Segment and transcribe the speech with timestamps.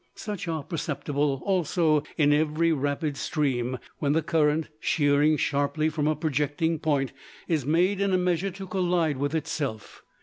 [0.15, 6.15] Such are perceptible also in every rapid stream, when the current, sheering sharply from a
[6.15, 7.13] projecting point,
[7.47, 10.01] is made in a measure to collide with itself.